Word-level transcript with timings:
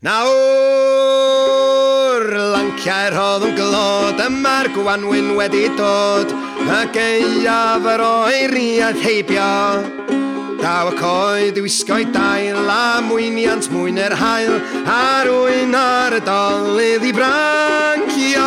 Nawr 0.00 2.24
lanciau'r 2.56 3.12
hodd 3.12 3.42
yn 3.50 3.58
glod 3.58 4.22
Yma'r 4.24 4.70
gwanwyn 4.72 5.34
wedi 5.36 5.66
dod 5.76 6.32
Y 6.64 6.78
geiaf 6.94 7.84
yr 7.90 8.00
oeriad 8.06 8.96
heibio 9.04 9.50
Daw 10.62 10.88
y 10.94 10.94
coed 10.96 11.60
i 11.60 11.60
wisgo 11.66 11.98
i 12.00 12.04
dail 12.16 12.70
a 12.72 13.02
mwyniant 13.04 13.68
mwyn 13.74 14.00
yr 14.06 14.14
hael 14.16 14.56
a 14.96 15.26
rwy'n 15.28 15.76
ar 15.82 16.16
y 16.16 16.20
dolydd 16.24 17.04
i 17.04 17.12
brancio 17.20 18.46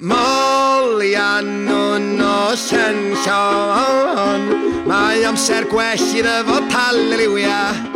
Mol 0.00 1.04
i 1.04 1.12
anwn 1.20 2.16
o 2.24 2.56
senllon 2.56 4.48
Mae 4.88 5.20
amser 5.28 5.68
gwell 5.68 6.00
i 6.16 6.20
ryfo 6.26 6.62
pal 6.72 6.96
liwiau 7.20 7.91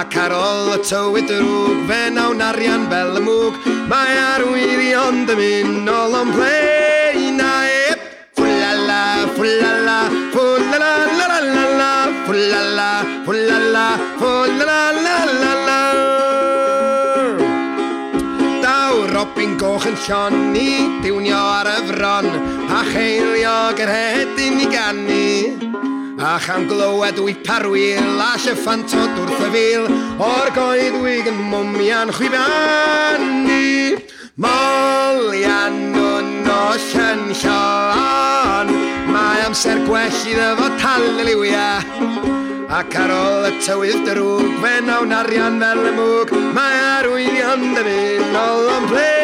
ac 0.00 0.14
ar 0.20 0.30
ôl 0.34 0.74
y 0.74 0.80
tywyd 0.84 1.30
y 1.32 1.36
rwg 1.40 1.84
fe 1.88 1.98
nawn 2.12 2.42
arian 2.44 2.82
fel 2.90 3.16
y 3.16 3.20
mwg 3.24 3.62
mae 3.88 4.16
arwirion 4.34 5.22
dymun 5.28 5.88
ôl 5.88 6.16
o'n 6.18 6.32
plei 6.34 7.30
na 7.38 7.48
ep 7.88 8.02
fwlala 8.36 8.98
fwlala 9.38 9.96
fwlala 10.34 10.90
la 11.20 11.28
la 11.30 11.38
la 11.46 11.64
la 11.80 11.88
fwlala 12.26 12.90
fwlala 13.30 13.86
fwlala 14.20 15.16
la 15.30 15.80
Daw 18.66 19.06
robin 19.14 19.56
goch 19.56 19.86
yn 19.88 19.96
llon 20.04 20.40
ni, 20.52 20.68
diwnio 21.04 21.40
ar 21.54 21.72
y 21.72 21.76
fron 21.94 22.28
a 22.80 22.84
cheilio 22.92 23.56
gyrhedyn 23.80 24.60
i 24.66 24.72
gannu 24.76 25.84
A 26.34 26.40
chan 26.40 26.66
glywed 26.68 27.16
wy 27.22 27.34
parwyl 27.46 28.08
a 28.20 28.30
sieffantod 28.44 29.12
wrth 29.26 29.42
y 29.46 29.50
fil 29.54 29.84
O'r 30.26 30.48
goed 30.56 30.96
wyg 31.04 31.28
yn 31.30 31.36
mwmian 31.52 32.10
chwibannu 32.10 33.60
Molian 34.46 35.76
o'n 36.02 36.48
os 36.56 36.88
yn 36.98 37.22
sion 37.44 38.72
Mae 39.14 39.44
amser 39.46 39.78
gwell 39.86 40.18
i 40.26 40.34
ddefo 40.34 40.66
tal 40.82 41.06
y 41.22 41.28
liwiau 41.28 42.24
Ac 42.80 42.96
ar 43.04 43.12
ôl 43.20 43.46
y 43.52 43.52
tywydd 43.62 44.02
drwg, 44.10 44.50
fe 44.64 44.74
nawn 44.88 45.14
arian 45.20 45.62
fel 45.62 45.84
y 45.84 45.94
mwg, 45.94 46.34
mae 46.58 46.82
arwyddi 46.96 47.38
arwyddion 47.38 47.78
dyfynol 47.78 48.72
o'n 48.74 48.90
ple. 48.90 49.15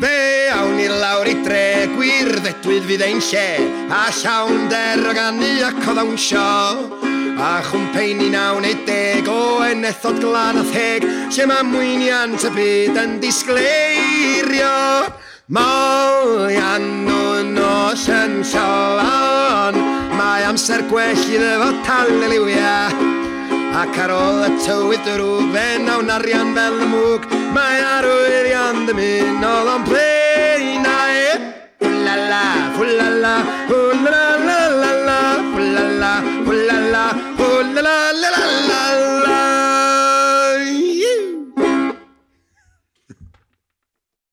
Fe 0.00 0.16
awn 0.52 0.78
i 0.78 0.86
lawr 0.88 1.26
i 1.26 1.34
dre 1.42 1.66
gwirddetlwydd 1.96 2.86
fydd 2.92 3.04
ein 3.08 3.20
lle, 3.30 3.46
a 4.00 4.04
llawn 4.22 4.68
deroganu 4.70 5.50
ac 5.70 5.82
o 5.90 5.98
ddawnsio. 6.00 6.48
A 7.36 7.58
chwmpein 7.68 8.22
i 8.24 8.30
naw 8.32 8.62
neu 8.64 8.78
deg 8.88 9.26
o 9.28 9.58
enethod 9.66 10.16
glan 10.22 10.56
a 10.56 10.62
theg 10.72 11.04
Lle 11.36 11.44
mae 11.50 11.66
mwyniant 11.68 12.46
y 12.48 12.52
byd 12.56 12.96
yn 12.96 13.18
disgleirio 13.20 14.70
Moian 15.52 16.86
nos 17.96 18.52
yn 18.60 19.76
Mae 20.18 20.44
amser 20.44 20.82
gwell 20.90 21.16
i 21.32 21.38
ddefo 21.40 21.70
tal 21.86 22.10
y 22.12 22.28
liwia 22.34 22.90
Ac 23.80 23.96
ar 24.04 24.12
ôl 24.12 24.44
y 24.44 24.50
tywydd 24.66 25.08
drwg 25.08 25.48
fe 25.56 25.64
nawn 25.86 26.12
arian 26.12 26.52
fel 26.56 26.76
y 26.84 26.90
mwg 26.92 27.24
Mae 27.56 27.80
arwyrion 27.96 28.84
ddim 28.84 29.00
un 29.40 29.48
ôl 29.54 29.72
o'n 29.78 29.88
plein 29.88 30.82
Fwlala, 31.80 32.42
fwlala, 32.76 33.34
fwlala 33.70 34.35